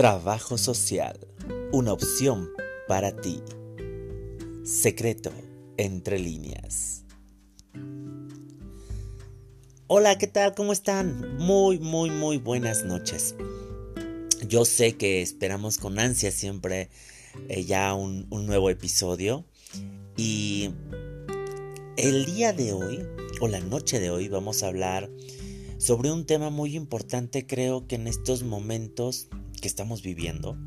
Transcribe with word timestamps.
Trabajo 0.00 0.56
social, 0.56 1.28
una 1.72 1.92
opción 1.92 2.48
para 2.88 3.14
ti. 3.20 3.42
Secreto 4.64 5.30
entre 5.76 6.18
líneas. 6.18 7.04
Hola, 9.88 10.16
¿qué 10.16 10.26
tal? 10.26 10.54
¿Cómo 10.54 10.72
están? 10.72 11.36
Muy, 11.36 11.78
muy, 11.78 12.08
muy 12.08 12.38
buenas 12.38 12.82
noches. 12.82 13.34
Yo 14.48 14.64
sé 14.64 14.96
que 14.96 15.20
esperamos 15.20 15.76
con 15.76 15.98
ansia 15.98 16.30
siempre 16.30 16.88
eh, 17.50 17.64
ya 17.64 17.92
un, 17.92 18.26
un 18.30 18.46
nuevo 18.46 18.70
episodio. 18.70 19.44
Y 20.16 20.70
el 21.98 22.24
día 22.24 22.54
de 22.54 22.72
hoy, 22.72 23.06
o 23.42 23.48
la 23.48 23.60
noche 23.60 24.00
de 24.00 24.08
hoy, 24.10 24.28
vamos 24.28 24.62
a 24.62 24.68
hablar 24.68 25.10
sobre 25.76 26.10
un 26.10 26.24
tema 26.24 26.48
muy 26.48 26.74
importante 26.74 27.46
creo 27.46 27.86
que 27.86 27.96
en 27.96 28.06
estos 28.06 28.44
momentos 28.44 29.28
que 29.60 29.68
estamos 29.68 30.02
viviendo. 30.02 30.58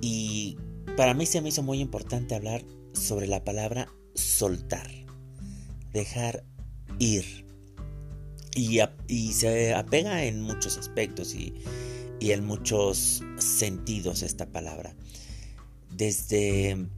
Y 0.00 0.56
para 0.96 1.14
mí 1.14 1.26
se 1.26 1.40
me 1.40 1.50
hizo 1.50 1.62
muy 1.62 1.80
importante 1.80 2.34
hablar 2.34 2.64
sobre 2.92 3.26
la 3.26 3.44
palabra 3.44 3.88
soltar, 4.14 4.90
dejar 5.92 6.44
ir. 6.98 7.46
Y, 8.54 9.32
se 9.32 9.74
apega 9.74 10.24
en 10.24 10.42
muchos 10.42 10.78
aspectos 10.78 11.34
y, 11.34 11.54
y 12.18 12.32
en 12.32 12.44
muchos 12.44 13.22
sentidos 13.38 14.22
esta 14.22 14.46
palabra. 14.46 14.96
Desde 15.96 16.88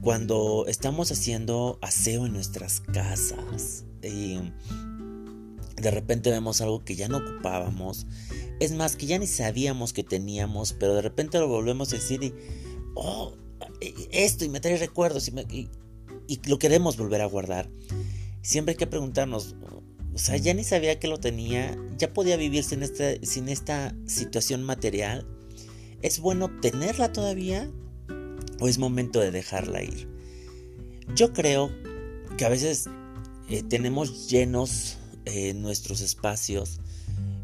cuando 0.00 0.66
estamos 0.68 1.10
haciendo 1.10 1.78
aseo 1.82 2.26
en 2.26 2.32
nuestras 2.32 2.80
casas 2.80 3.84
y 4.02 4.38
de 5.76 5.90
repente 5.90 6.30
vemos 6.30 6.60
algo 6.60 6.84
que 6.84 6.94
ya 6.94 7.08
no 7.08 7.18
ocupábamos 7.18 8.06
es 8.60 8.72
más, 8.72 8.96
que 8.96 9.06
ya 9.06 9.18
ni 9.18 9.26
sabíamos 9.26 9.92
que 9.92 10.02
teníamos, 10.02 10.72
pero 10.72 10.94
de 10.94 11.02
repente 11.02 11.38
lo 11.38 11.48
volvemos 11.48 11.92
a 11.92 11.96
decir 11.96 12.22
y, 12.22 12.34
oh, 12.94 13.34
esto 14.10 14.44
y 14.44 14.48
me 14.48 14.60
trae 14.60 14.76
recuerdos 14.76 15.28
y, 15.28 15.70
lo 16.46 16.58
queremos 16.58 16.96
volver 16.96 17.20
a 17.20 17.26
guardar. 17.26 17.70
Siempre 18.42 18.72
hay 18.72 18.76
que 18.76 18.86
preguntarnos, 18.86 19.56
o 20.14 20.18
sea, 20.18 20.36
ya 20.36 20.52
ni 20.54 20.64
sabía 20.64 20.98
que 20.98 21.08
lo 21.08 21.18
tenía, 21.18 21.76
ya 21.96 22.12
podía 22.12 22.36
vivir 22.36 22.64
sin, 22.64 22.82
este, 22.82 23.24
sin 23.24 23.48
esta 23.48 23.94
situación 24.06 24.62
material. 24.62 25.26
¿Es 26.02 26.20
bueno 26.20 26.50
tenerla 26.60 27.12
todavía 27.12 27.70
o 28.60 28.68
es 28.68 28.78
momento 28.78 29.20
de 29.20 29.30
dejarla 29.30 29.82
ir? 29.82 30.08
Yo 31.14 31.32
creo 31.32 31.70
que 32.36 32.44
a 32.44 32.48
veces 32.48 32.88
eh, 33.48 33.62
tenemos 33.62 34.28
llenos 34.28 34.98
eh, 35.24 35.54
nuestros 35.54 36.00
espacios 36.00 36.80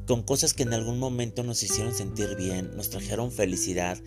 con 0.06 0.22
cosas 0.22 0.52
que 0.52 0.64
en 0.64 0.74
algún 0.74 0.98
momento 0.98 1.42
nos 1.42 1.62
hicieron 1.62 1.94
sentir 1.94 2.36
bien, 2.36 2.76
nos 2.76 2.90
trajeron 2.90 3.32
felicidad, 3.32 3.98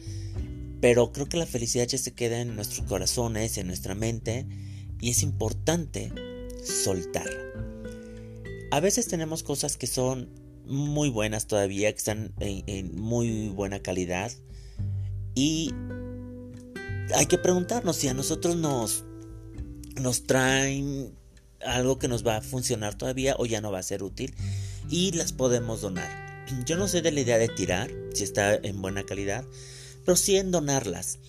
pero 0.79 1.11
creo 1.11 1.27
que 1.27 1.37
la 1.37 1.45
felicidad 1.45 1.87
ya 1.87 1.97
se 1.97 2.13
queda 2.13 2.39
en 2.39 2.55
nuestros 2.55 2.87
corazones, 2.87 3.57
en 3.57 3.67
nuestra 3.67 3.95
mente, 3.95 4.45
y 4.99 5.09
es 5.09 5.23
importante 5.23 6.11
soltar. 6.63 7.29
A 8.71 8.79
veces 8.79 9.07
tenemos 9.07 9.43
cosas 9.43 9.77
que 9.77 9.87
son 9.87 10.29
muy 10.65 11.09
buenas 11.09 11.47
todavía, 11.47 11.91
que 11.91 11.97
están 11.97 12.33
en, 12.39 12.95
muy 12.95 13.49
buena 13.49 13.79
calidad, 13.79 14.31
y 15.33 15.71
hay 17.15 17.25
que 17.25 17.37
preguntarnos 17.37 17.95
si 17.95 18.07
a 18.07 18.13
nosotros 18.13 18.55
nos, 18.55 19.03
nos 19.99 20.23
traen 20.23 21.15
algo 21.65 21.97
que 21.97 22.07
nos 22.07 22.25
va 22.25 22.37
a 22.37 22.41
funcionar 22.41 22.95
todavía 22.95 23.35
o 23.39 23.47
ya 23.47 23.61
no 23.61 23.71
va 23.71 23.79
a 23.79 23.83
ser 23.83 24.03
útil 24.03 24.35
y 24.89 25.11
las 25.11 25.33
podemos 25.33 25.81
donar. 25.81 26.45
Yo 26.65 26.77
no 26.77 26.87
sé 26.87 27.01
de 27.01 27.11
la 27.11 27.21
idea 27.21 27.37
de 27.37 27.49
tirar, 27.49 27.91
si 28.13 28.23
está 28.23 28.55
en 28.55 28.81
buena 28.81 29.03
calidad, 29.03 29.45
pero 30.05 30.15
sí 30.15 30.37
en 30.37 30.51
donarlas 30.51 31.19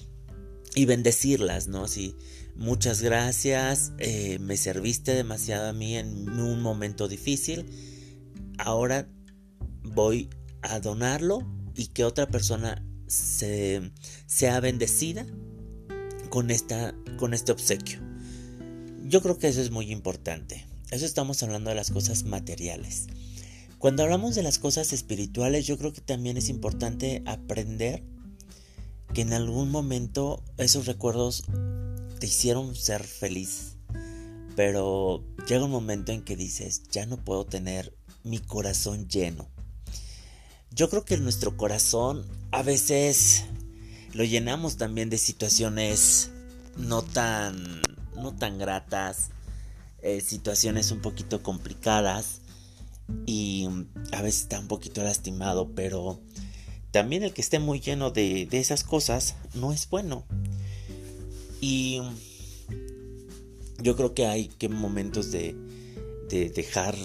y 0.75 0.84
bendecirlas, 0.84 1.66
¿no? 1.66 1.84
Así, 1.84 2.15
muchas 2.55 3.03
gracias, 3.03 3.93
eh, 3.99 4.38
me 4.38 4.56
serviste 4.56 5.15
demasiado 5.15 5.69
a 5.69 5.72
mí 5.72 5.97
en 5.97 6.28
un 6.41 6.60
momento 6.62 7.09
difícil, 7.09 7.66
ahora 8.59 9.09
voy 9.83 10.28
a 10.62 10.81
donarlo 10.81 11.47
y 11.75 11.88
que 11.88 12.04
otra 12.04 12.28
persona 12.28 12.84
se, 13.06 13.91
sea 14.27 14.60
bendecida 14.60 15.27
con, 16.31 16.50
esta, 16.50 16.94
con 17.16 17.34
este 17.34 17.53
obsequio. 17.53 18.00
Yo 19.04 19.22
creo 19.22 19.38
que 19.38 19.49
eso 19.49 19.62
es 19.62 19.71
muy 19.71 19.91
importante. 19.91 20.66
Eso 20.91 21.06
estamos 21.06 21.43
hablando 21.43 21.71
de 21.71 21.77
las 21.77 21.91
cosas 21.91 22.25
materiales. 22.25 23.06
Cuando 23.78 24.03
hablamos 24.03 24.34
de 24.34 24.43
las 24.43 24.59
cosas 24.59 24.93
espirituales, 24.93 25.65
yo 25.65 25.78
creo 25.78 25.93
que 25.93 26.00
también 26.00 26.37
es 26.37 26.49
importante 26.49 27.22
aprender 27.27 28.03
que 29.15 29.21
en 29.21 29.33
algún 29.33 29.71
momento 29.71 30.43
esos 30.56 30.87
recuerdos 30.87 31.44
te 32.19 32.27
hicieron 32.27 32.75
ser 32.75 33.05
feliz. 33.05 33.77
Pero 34.56 35.22
llega 35.47 35.65
un 35.65 35.71
momento 35.71 36.11
en 36.11 36.25
que 36.25 36.34
dices, 36.34 36.83
ya 36.91 37.06
no 37.06 37.19
puedo 37.19 37.47
tener 37.47 37.97
mi 38.25 38.41
corazón 38.41 39.09
lleno. 39.09 39.49
Yo 40.72 40.91
creo 40.91 41.05
que 41.05 41.16
nuestro 41.16 41.56
corazón 41.56 42.27
a 42.50 42.65
veces 42.65 43.45
lo 44.12 44.25
llenamos 44.25 44.77
también 44.77 45.09
de 45.09 45.19
situaciones 45.19 46.31
no 46.77 47.03
tan, 47.03 47.81
no 48.16 48.34
tan 48.34 48.59
gratas, 48.59 49.28
eh, 50.03 50.21
situaciones 50.21 50.91
un 50.91 51.00
poquito 51.00 51.45
complicadas 51.45 52.41
y 53.27 53.69
a 54.13 54.23
veces 54.23 54.43
está 54.43 54.59
un 54.59 54.69
poquito 54.69 55.03
lastimado, 55.03 55.73
pero 55.75 56.21
también 56.91 57.23
el 57.23 57.33
que 57.33 57.41
esté 57.41 57.59
muy 57.59 57.81
lleno 57.81 58.11
de, 58.11 58.49
esas 58.53 58.85
cosas 58.85 59.37
no 59.55 59.73
es 59.73 59.89
bueno. 59.89 60.25
Y 61.61 62.01
yo 63.81 63.97
creo 63.97 64.15
que 64.15 64.27
hay 64.27 64.49
que 64.49 64.69
momentos 64.69 65.31
de, 65.31 65.57
de 66.29 66.51
dejar 66.51 66.97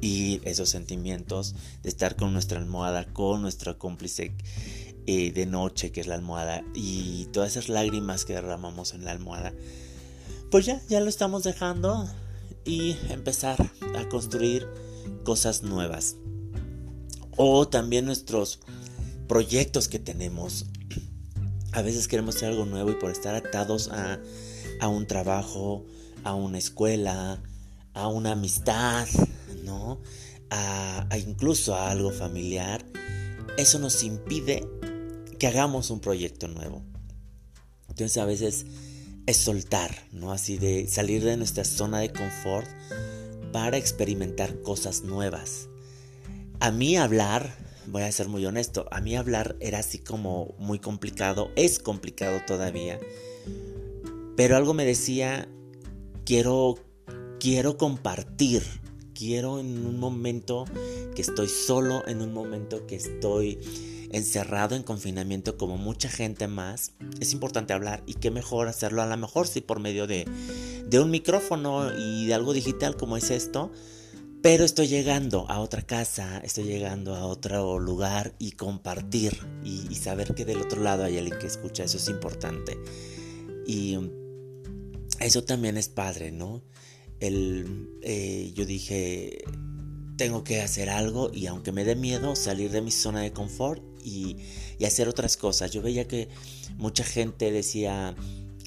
ir 0.00 0.40
esos 0.44 0.68
sentimientos, 0.68 1.54
de 1.82 1.88
estar 1.88 2.16
con 2.16 2.32
nuestra 2.32 2.58
almohada, 2.58 3.06
con 3.12 3.42
nuestro 3.42 3.78
cómplice 3.78 4.34
eh, 5.06 5.32
de 5.32 5.46
noche, 5.46 5.92
que 5.92 6.00
es 6.00 6.06
la 6.06 6.16
almohada, 6.16 6.64
y 6.74 7.26
todas 7.26 7.52
esas 7.52 7.68
lágrimas 7.68 8.24
que 8.24 8.34
derramamos 8.34 8.92
en 8.92 9.04
la 9.04 9.12
almohada, 9.12 9.54
pues 10.50 10.66
ya, 10.66 10.80
ya 10.88 11.00
lo 11.00 11.08
estamos 11.08 11.44
dejando 11.44 12.08
y 12.64 12.96
empezar 13.10 13.70
a 13.96 14.08
construir 14.08 14.66
cosas 15.24 15.62
nuevas. 15.62 16.16
O 17.36 17.68
también 17.68 18.06
nuestros 18.06 18.60
proyectos 19.26 19.88
que 19.88 19.98
tenemos. 19.98 20.66
A 21.72 21.82
veces 21.82 22.08
queremos 22.08 22.36
hacer 22.36 22.50
algo 22.50 22.64
nuevo 22.64 22.90
y 22.90 22.94
por 22.94 23.10
estar 23.10 23.34
atados 23.34 23.88
a, 23.88 24.18
a 24.80 24.88
un 24.88 25.06
trabajo, 25.06 25.84
a 26.24 26.34
una 26.34 26.58
escuela, 26.58 27.42
a 27.92 28.08
una 28.08 28.32
amistad, 28.32 29.06
¿no? 29.64 30.00
A, 30.50 31.06
a, 31.10 31.18
incluso 31.18 31.74
a 31.74 31.90
algo 31.90 32.12
familiar, 32.12 32.84
eso 33.58 33.78
nos 33.78 34.02
impide 34.04 34.66
que 35.38 35.46
hagamos 35.46 35.90
un 35.90 36.00
proyecto 36.00 36.48
nuevo. 36.48 36.82
Entonces 37.88 38.16
a 38.18 38.24
veces 38.24 38.66
es 39.26 39.36
soltar, 39.36 39.90
¿no? 40.12 40.32
Así 40.32 40.56
de 40.56 40.86
salir 40.86 41.24
de 41.24 41.36
nuestra 41.36 41.64
zona 41.64 41.98
de 41.98 42.12
confort 42.12 42.68
para 43.52 43.76
experimentar 43.76 44.60
cosas 44.62 45.02
nuevas. 45.02 45.68
A 46.60 46.70
mí 46.70 46.96
hablar, 46.96 47.56
voy 47.86 48.02
a 48.02 48.12
ser 48.12 48.28
muy 48.28 48.44
honesto, 48.46 48.86
a 48.90 49.00
mí 49.00 49.16
hablar 49.16 49.56
era 49.60 49.78
así 49.78 49.98
como 49.98 50.54
muy 50.58 50.78
complicado, 50.78 51.50
es 51.56 51.78
complicado 51.78 52.40
todavía. 52.46 52.98
Pero 54.36 54.56
algo 54.56 54.74
me 54.74 54.84
decía, 54.84 55.48
quiero 56.24 56.76
quiero 57.38 57.76
compartir, 57.76 58.62
quiero 59.14 59.60
en 59.60 59.86
un 59.86 59.98
momento 59.98 60.64
que 61.14 61.22
estoy 61.22 61.48
solo, 61.48 62.06
en 62.06 62.22
un 62.22 62.32
momento 62.32 62.86
que 62.86 62.96
estoy 62.96 63.58
encerrado 64.10 64.74
en 64.76 64.82
confinamiento 64.82 65.56
como 65.56 65.76
mucha 65.76 66.08
gente 66.08 66.48
más, 66.48 66.92
es 67.20 67.32
importante 67.32 67.72
hablar 67.72 68.02
y 68.06 68.14
qué 68.14 68.30
mejor 68.30 68.68
hacerlo 68.68 69.02
a 69.02 69.06
lo 69.06 69.16
mejor 69.16 69.46
si 69.46 69.60
por 69.60 69.80
medio 69.80 70.06
de, 70.06 70.26
de 70.88 71.00
un 71.00 71.10
micrófono 71.10 71.90
y 71.98 72.26
de 72.26 72.34
algo 72.34 72.52
digital 72.52 72.96
como 72.96 73.16
es 73.16 73.30
esto, 73.30 73.72
pero 74.42 74.64
estoy 74.64 74.86
llegando 74.86 75.50
a 75.50 75.60
otra 75.60 75.82
casa, 75.82 76.38
estoy 76.38 76.64
llegando 76.64 77.16
a 77.16 77.24
otro 77.26 77.78
lugar 77.78 78.34
y 78.38 78.52
compartir 78.52 79.36
y, 79.64 79.94
saber 79.96 80.34
que 80.34 80.44
del 80.44 80.60
otro 80.60 80.82
lado 80.82 81.04
hay 81.04 81.18
alguien 81.18 81.38
que 81.38 81.46
escucha, 81.46 81.84
eso 81.84 81.96
es 81.96 82.08
importante. 82.08 82.78
Y 83.66 83.98
eso 85.18 85.42
también 85.42 85.76
es 85.76 85.88
padre, 85.88 86.30
¿no? 86.30 86.62
El, 87.18 87.88
eh, 88.02 88.52
yo 88.54 88.66
dije, 88.66 89.44
tengo 90.16 90.44
que 90.44 90.60
hacer 90.60 90.90
algo 90.90 91.30
y 91.32 91.46
aunque 91.46 91.72
me 91.72 91.84
dé 91.84 91.96
miedo 91.96 92.36
salir 92.36 92.70
de 92.70 92.82
mi 92.82 92.90
zona 92.90 93.20
de 93.20 93.32
confort 93.32 93.82
y, 94.04 94.36
hacer 94.84 95.08
otras 95.08 95.36
cosas. 95.36 95.72
Yo 95.72 95.82
veía 95.82 96.06
que 96.06 96.28
mucha 96.76 97.02
gente 97.02 97.50
decía, 97.50 98.14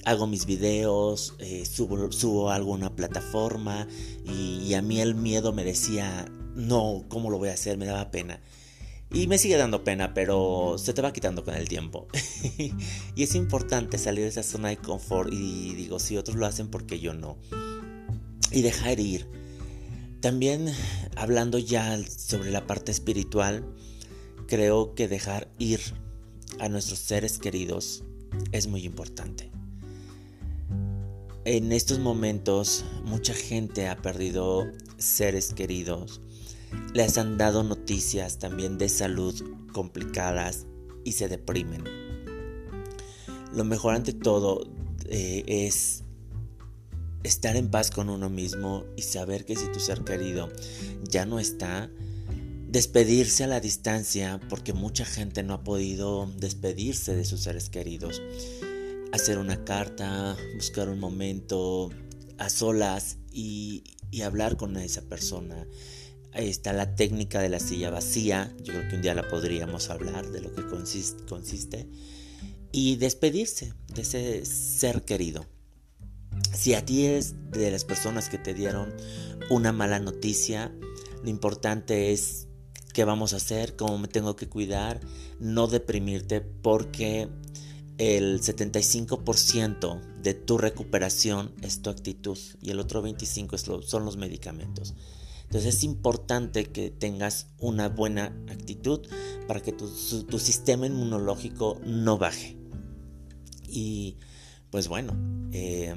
hago 0.04 0.26
mis 0.26 0.46
videos, 0.46 1.34
eh, 1.38 1.64
subo, 1.64 2.10
subo, 2.12 2.50
a 2.50 2.54
alguna 2.54 2.94
plataforma 2.94 3.86
y, 4.24 4.74
a 4.74 4.82
mí 4.82 5.00
el 5.00 5.14
miedo 5.14 5.52
me 5.52 5.64
decía, 5.64 6.26
no, 6.54 7.04
¿cómo 7.08 7.30
lo 7.30 7.38
voy 7.38 7.48
a 7.48 7.54
hacer? 7.54 7.76
Me 7.76 7.86
daba 7.86 8.10
pena. 8.10 8.40
Y 9.12 9.26
me 9.26 9.38
sigue 9.38 9.56
dando 9.56 9.82
pena, 9.82 10.14
pero 10.14 10.76
se 10.78 10.92
te 10.92 11.02
va 11.02 11.12
quitando 11.12 11.44
con 11.44 11.54
el 11.54 11.68
tiempo. 11.68 12.06
y 13.16 13.22
es 13.22 13.34
importante 13.34 13.98
salir 13.98 14.22
de 14.22 14.30
esa 14.30 14.44
zona 14.44 14.68
de 14.68 14.76
confort 14.76 15.32
y 15.32 15.74
digo, 15.74 15.98
si 15.98 16.16
otros 16.16 16.36
lo 16.36 16.46
hacen, 16.46 16.68
porque 16.68 17.00
yo 17.00 17.12
no? 17.12 17.36
Y 18.52 18.62
dejar 18.62 19.00
ir. 19.00 19.26
También 20.20 20.72
hablando 21.16 21.58
ya 21.58 21.98
sobre 22.08 22.50
la 22.52 22.66
parte 22.66 22.92
espiritual, 22.92 23.64
creo 24.46 24.94
que 24.94 25.08
dejar 25.08 25.48
ir 25.58 25.80
a 26.60 26.68
nuestros 26.68 27.00
seres 27.00 27.38
queridos 27.38 28.04
es 28.52 28.68
muy 28.68 28.84
importante. 28.84 29.50
En 31.44 31.72
estos 31.72 31.98
momentos 31.98 32.84
mucha 33.04 33.34
gente 33.34 33.88
ha 33.88 33.96
perdido 33.96 34.66
seres 34.98 35.54
queridos 35.54 36.20
les 36.94 37.18
han 37.18 37.38
dado 37.38 37.62
noticias 37.62 38.38
también 38.38 38.78
de 38.78 38.88
salud 38.88 39.34
complicadas 39.72 40.66
y 41.04 41.12
se 41.12 41.28
deprimen. 41.28 41.84
Lo 43.52 43.64
mejor 43.64 43.94
ante 43.94 44.12
todo 44.12 44.68
eh, 45.06 45.44
es 45.46 46.04
estar 47.22 47.56
en 47.56 47.70
paz 47.70 47.90
con 47.90 48.08
uno 48.08 48.30
mismo 48.30 48.84
y 48.96 49.02
saber 49.02 49.44
que 49.44 49.56
si 49.56 49.70
tu 49.72 49.80
ser 49.80 50.04
querido 50.04 50.48
ya 51.08 51.26
no 51.26 51.38
está, 51.38 51.90
despedirse 52.68 53.44
a 53.44 53.48
la 53.48 53.60
distancia 53.60 54.40
porque 54.48 54.72
mucha 54.72 55.04
gente 55.04 55.42
no 55.42 55.54
ha 55.54 55.64
podido 55.64 56.30
despedirse 56.38 57.14
de 57.14 57.24
sus 57.24 57.40
seres 57.40 57.68
queridos. 57.68 58.22
Hacer 59.12 59.38
una 59.38 59.64
carta, 59.64 60.36
buscar 60.54 60.88
un 60.88 61.00
momento 61.00 61.90
a 62.38 62.48
solas 62.48 63.18
y, 63.32 63.84
hablar 64.24 64.56
con 64.56 64.76
esa 64.76 65.02
persona 65.02 65.66
está 66.34 66.72
la 66.72 66.94
técnica 66.94 67.40
de 67.40 67.48
la 67.48 67.60
silla 67.60 67.90
vacía. 67.90 68.54
Yo 68.62 68.72
creo 68.72 68.88
que 68.88 68.96
un 68.96 69.02
día 69.02 69.14
la 69.14 69.28
podríamos 69.28 69.90
hablar 69.90 70.30
de 70.30 70.40
lo 70.40 70.54
que 70.54 70.62
consiste. 70.66 71.88
Y 72.72 72.96
despedirse 72.96 73.74
de 73.94 74.02
ese 74.02 74.44
ser 74.44 75.04
querido. 75.04 75.46
Si 76.52 76.74
a 76.74 76.84
ti 76.84 77.06
es 77.06 77.34
de 77.50 77.70
las 77.70 77.84
personas 77.84 78.28
que 78.28 78.38
te 78.38 78.54
dieron 78.54 78.94
una 79.48 79.72
mala 79.72 79.98
noticia, 79.98 80.72
lo 81.22 81.30
importante 81.30 82.12
es 82.12 82.46
qué 82.92 83.04
vamos 83.04 83.32
a 83.32 83.36
hacer, 83.36 83.76
cómo 83.76 83.98
me 83.98 84.08
tengo 84.08 84.36
que 84.36 84.48
cuidar, 84.48 85.00
no 85.38 85.66
deprimirte 85.66 86.40
porque 86.40 87.28
el 88.00 88.40
75% 88.40 90.00
de 90.22 90.32
tu 90.32 90.56
recuperación 90.56 91.52
es 91.60 91.82
tu 91.82 91.90
actitud 91.90 92.38
y 92.62 92.70
el 92.70 92.80
otro 92.80 93.04
25% 93.04 93.82
son 93.82 94.06
los 94.06 94.16
medicamentos. 94.16 94.94
Entonces 95.42 95.74
es 95.74 95.84
importante 95.84 96.64
que 96.64 96.90
tengas 96.90 97.48
una 97.58 97.90
buena 97.90 98.34
actitud 98.48 99.06
para 99.46 99.60
que 99.60 99.72
tu, 99.72 99.86
sistema 99.86 100.86
inmunológico 100.86 101.78
no 101.84 102.16
baje. 102.16 102.56
Y 103.68 104.16
pues 104.70 104.88
bueno, 104.88 105.14
eh, 105.52 105.94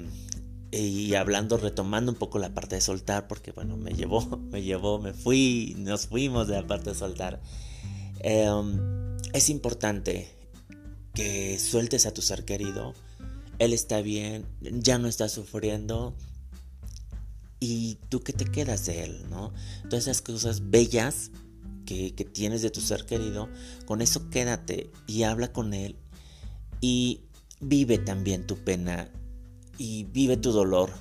y 0.72 1.14
hablando, 1.14 1.56
retomando 1.56 2.12
un 2.12 2.18
poco 2.18 2.38
la 2.38 2.54
parte 2.54 2.76
de 2.76 2.82
soltar, 2.82 3.30
porque 3.30 3.54
bueno, 3.54 3.78
me 3.78 3.94
llevó, 3.94 4.26
me 4.52 4.62
llevó, 4.62 5.00
me 5.00 5.14
fui, 5.14 5.74
nos 5.78 6.08
fuimos 6.08 6.50
de 6.50 6.56
la 6.56 6.68
parte 6.68 6.90
de 6.90 6.96
soltar. 6.98 7.42
Em, 8.20 9.18
es 9.32 9.50
importante 9.50 10.43
que 11.14 11.60
sueltes 11.60 12.06
a 12.06 12.14
tu 12.14 12.22
ser 12.22 12.46
querido. 12.46 12.94
Él 13.60 13.74
está 13.74 14.02
bien, 14.02 14.46
ya 14.62 14.98
no 14.98 15.08
está 15.08 15.30
sufriendo, 15.30 16.16
y 17.66 17.98
tú 18.10 18.20
qué 18.20 18.34
te 18.34 18.44
quedas 18.44 18.88
de 18.88 19.06
él, 19.06 19.24
¿no? 19.30 19.54
Todas 19.84 20.04
esas 20.04 20.22
cosas 20.22 20.70
bellas 20.70 21.32
que, 21.86 22.12
tienes 22.12 22.62
de 22.62 22.70
tu 22.70 22.82
ser 22.82 23.06
querido, 23.06 23.48
con 23.86 24.02
eso 24.02 24.30
quédate 24.30 24.92
y 25.08 25.24
habla 25.24 25.54
con 25.54 25.74
él 25.74 25.96
y 26.82 27.22
vive 27.62 28.00
también 28.00 28.46
tu 28.46 28.58
pena 28.58 29.10
y 29.78 30.04
vive 30.04 30.36
tu 30.36 30.52
dolor 30.52 30.92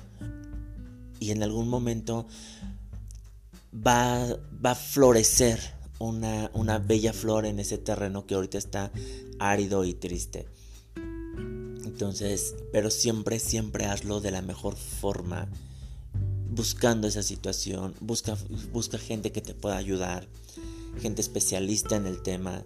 y 1.19 1.31
en 1.31 1.43
algún 1.43 1.67
momento 1.67 2.27
va, 3.75 4.25
va 4.65 4.71
a 4.71 4.75
florecer 4.75 5.59
una, 6.07 6.79
bella 6.79 7.13
flor 7.13 7.45
en 7.45 7.59
ese 7.59 7.77
terreno 7.77 8.25
que 8.25 8.35
ahorita 8.35 8.57
está 8.57 8.91
árido 9.39 9.85
y 9.85 9.93
triste. 9.93 10.47
Entonces, 11.85 12.55
pero 12.71 12.89
siempre, 12.89 13.39
siempre 13.39 13.85
hazlo 13.85 14.19
de 14.19 14.31
la 14.31 14.41
mejor 14.41 14.75
forma 14.75 15.49
buscando 16.49 17.07
esa 17.07 17.23
situación, 17.23 17.95
busca, 17.99 18.37
busca 18.71 18.97
gente 18.97 19.31
que 19.31 19.41
te 19.41 19.53
pueda 19.55 19.77
ayudar, 19.77 20.27
gente 20.99 21.21
especialista 21.21 21.95
en 21.95 22.05
el 22.05 22.21
tema, 22.21 22.63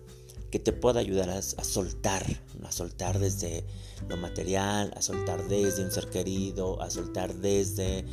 que 0.51 0.59
te 0.59 0.73
pueda 0.73 0.99
ayudar 0.99 1.29
a, 1.29 1.41
soltar, 1.41 2.25
a 2.63 2.71
soltar 2.71 3.19
desde 3.19 3.65
lo 4.07 4.17
material, 4.17 4.93
a 4.95 5.01
soltar 5.01 5.47
desde 5.47 5.83
un 5.83 5.91
ser 5.91 6.09
querido, 6.09 6.81
a 6.81 6.89
soltar 6.89 7.35
desde 7.35 8.05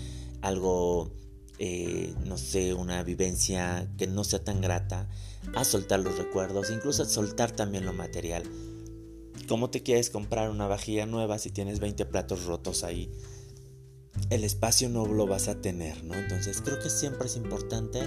algo, 0.43 1.11
eh, 1.58 2.14
no 2.24 2.36
sé, 2.36 2.74
una 2.74 3.02
vivencia 3.02 3.88
que 3.96 4.06
no 4.06 4.24
sea 4.24 4.42
tan 4.42 4.60
grata, 4.60 5.08
a 5.54 5.64
soltar 5.64 6.00
los 6.00 6.18
recuerdos, 6.18 6.70
incluso 6.70 7.02
a 7.02 7.06
soltar 7.06 7.52
también 7.52 7.84
lo 7.84 7.92
material. 7.92 8.44
¿Cómo 9.48 9.70
te 9.70 9.82
quieres 9.82 10.10
comprar 10.10 10.50
una 10.50 10.66
vajilla 10.66 11.06
nueva 11.06 11.38
si 11.38 11.50
tienes 11.50 11.80
20 11.80 12.06
platos 12.06 12.44
rotos 12.44 12.82
ahí? 12.82 13.10
el 14.30 14.44
espacio 14.44 14.88
no 14.88 15.06
lo 15.06 15.26
vas 15.26 15.48
a 15.48 15.60
tener, 15.60 16.02
¿no? 16.04 16.14
Entonces 16.14 16.60
creo 16.62 16.78
que 16.78 16.90
siempre 16.90 17.26
es 17.26 17.36
importante 17.36 18.00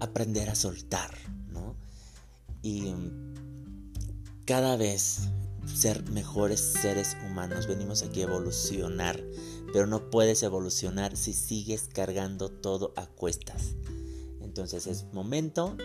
aprender 0.00 0.50
a 0.50 0.54
soltar, 0.54 1.10
¿no? 1.50 1.74
Y 2.62 2.82
mm, 2.82 4.44
cada 4.44 4.76
vez 4.76 5.30
ser 5.74 6.08
mejores 6.10 6.60
seres 6.60 7.16
humanos, 7.26 7.66
venimos 7.66 8.02
aquí 8.02 8.20
a 8.20 8.24
evolucionar, 8.24 9.22
pero 9.72 9.86
no 9.86 10.10
puedes 10.10 10.42
evolucionar 10.42 11.16
si 11.16 11.32
sigues 11.32 11.88
cargando 11.92 12.50
todo 12.50 12.92
a 12.96 13.06
cuestas. 13.06 13.74
Entonces 14.40 14.86
es 14.86 15.04
momento 15.12 15.76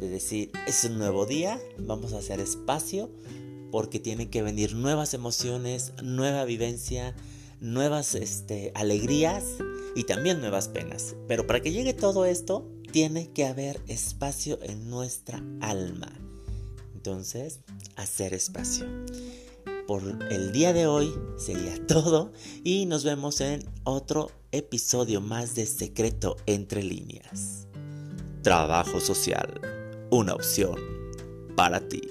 de 0.00 0.08
decir, 0.08 0.52
es 0.66 0.84
un 0.84 0.98
nuevo 0.98 1.26
día, 1.26 1.60
vamos 1.78 2.12
a 2.12 2.18
hacer 2.18 2.40
espacio 2.40 3.10
porque 3.70 3.98
tienen 3.98 4.30
que 4.30 4.42
venir 4.42 4.74
nuevas 4.74 5.14
emociones, 5.14 5.92
nueva 6.02 6.44
vivencia, 6.44 7.14
nuevas 7.60 8.14
este, 8.14 8.72
alegrías 8.74 9.44
y 9.94 10.04
también 10.04 10.40
nuevas 10.40 10.68
penas. 10.68 11.16
Pero 11.26 11.46
para 11.46 11.60
que 11.60 11.72
llegue 11.72 11.94
todo 11.94 12.24
esto, 12.24 12.70
tiene 12.92 13.30
que 13.32 13.46
haber 13.46 13.80
espacio 13.86 14.58
en 14.62 14.88
nuestra 14.88 15.42
alma. 15.60 16.12
Entonces, 17.08 17.60
hacer 17.96 18.34
espacio. 18.34 18.84
Por 19.86 20.02
el 20.30 20.52
día 20.52 20.74
de 20.74 20.86
hoy 20.86 21.10
sería 21.38 21.74
todo 21.86 22.32
y 22.64 22.84
nos 22.84 23.02
vemos 23.02 23.40
en 23.40 23.66
otro 23.84 24.30
episodio 24.52 25.22
más 25.22 25.54
de 25.54 25.64
Secreto 25.64 26.36
entre 26.44 26.82
líneas. 26.82 27.66
Trabajo 28.42 29.00
social, 29.00 29.58
una 30.10 30.34
opción 30.34 30.78
para 31.56 31.80
ti. 31.88 32.02